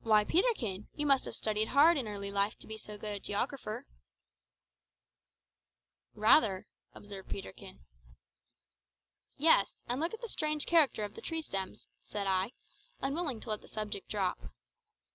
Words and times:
"Why, 0.00 0.24
Peterkin, 0.24 0.88
you 0.92 1.06
must 1.06 1.24
have 1.24 1.34
studied 1.34 1.68
hard 1.68 1.96
in 1.96 2.06
early 2.06 2.30
life 2.30 2.54
to 2.58 2.66
be 2.66 2.76
so 2.76 2.98
good 2.98 3.14
a 3.14 3.18
geographer." 3.20 3.86
"Rather," 6.12 6.66
observed 6.92 7.30
Peterkin. 7.30 7.80
"Yes; 9.38 9.78
and 9.86 10.02
look 10.02 10.12
at 10.12 10.20
the 10.20 10.28
strange 10.28 10.66
character 10.66 11.02
of 11.02 11.14
the 11.14 11.22
tree 11.22 11.40
stems," 11.40 11.88
said 12.02 12.26
I, 12.26 12.52
unwilling 13.00 13.40
to 13.40 13.48
allow 13.48 13.56
the 13.56 13.68
subject 13.68 14.08
to 14.08 14.10
drop. 14.12 14.52